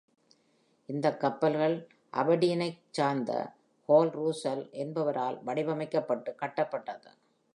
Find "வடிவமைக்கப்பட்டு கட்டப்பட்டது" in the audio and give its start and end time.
5.43-7.09